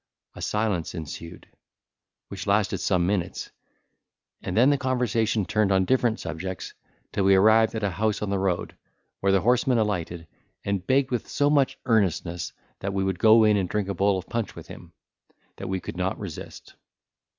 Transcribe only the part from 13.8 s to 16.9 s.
a bowl of punch with him, that we could not resist.